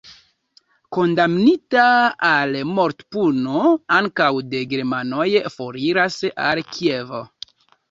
[0.95, 1.83] Kondamnita
[2.29, 3.61] al mortpuno
[3.99, 7.25] ankaŭ de germanoj, foriris al Kievo.